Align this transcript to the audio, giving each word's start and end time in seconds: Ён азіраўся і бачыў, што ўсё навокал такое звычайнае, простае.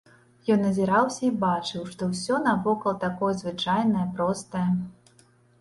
Ён 0.53 0.61
азіраўся 0.69 1.21
і 1.27 1.29
бачыў, 1.43 1.83
што 1.95 2.09
ўсё 2.13 2.39
навокал 2.47 2.97
такое 3.05 3.31
звычайнае, 3.43 4.11
простае. 4.17 4.65